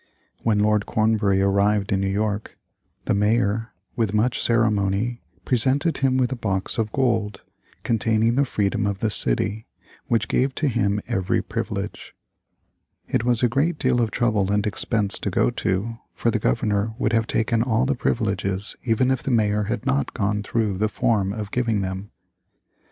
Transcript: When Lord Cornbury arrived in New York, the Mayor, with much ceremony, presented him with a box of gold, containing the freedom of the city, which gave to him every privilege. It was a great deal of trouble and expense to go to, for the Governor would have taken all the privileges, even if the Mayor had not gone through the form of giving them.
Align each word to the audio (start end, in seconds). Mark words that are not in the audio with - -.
When 0.41 0.57
Lord 0.57 0.87
Cornbury 0.87 1.43
arrived 1.43 1.91
in 1.91 2.01
New 2.01 2.09
York, 2.09 2.57
the 3.05 3.13
Mayor, 3.13 3.71
with 3.95 4.15
much 4.15 4.41
ceremony, 4.41 5.21
presented 5.45 5.99
him 5.99 6.17
with 6.17 6.31
a 6.31 6.35
box 6.35 6.79
of 6.79 6.91
gold, 6.91 7.43
containing 7.83 8.33
the 8.33 8.43
freedom 8.43 8.87
of 8.87 8.97
the 8.97 9.11
city, 9.11 9.67
which 10.07 10.27
gave 10.27 10.55
to 10.55 10.67
him 10.67 11.01
every 11.07 11.39
privilege. 11.39 12.15
It 13.07 13.23
was 13.23 13.43
a 13.43 13.47
great 13.47 13.77
deal 13.77 14.01
of 14.01 14.09
trouble 14.09 14.51
and 14.51 14.65
expense 14.65 15.19
to 15.19 15.29
go 15.29 15.51
to, 15.51 15.99
for 16.15 16.31
the 16.31 16.39
Governor 16.39 16.95
would 16.97 17.13
have 17.13 17.27
taken 17.27 17.61
all 17.61 17.85
the 17.85 17.93
privileges, 17.93 18.75
even 18.83 19.11
if 19.11 19.21
the 19.21 19.29
Mayor 19.29 19.65
had 19.65 19.85
not 19.85 20.15
gone 20.15 20.41
through 20.41 20.79
the 20.79 20.89
form 20.89 21.31
of 21.31 21.51
giving 21.51 21.81
them. 21.81 22.09